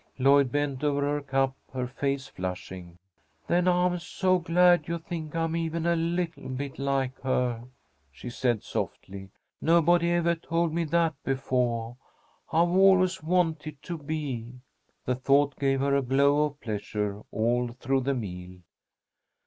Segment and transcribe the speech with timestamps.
[0.17, 2.97] Lloyd bent over her cup, her face flushing.
[3.45, 7.65] "Then I'm so glad you think I'm even a little bit like her,"
[8.11, 9.29] she said, softly.
[9.61, 11.97] "Nobody evah told me that befoah.
[12.51, 14.55] I've always wanted to be."
[15.05, 18.57] The thought gave her a glow of pleasure all through the meal.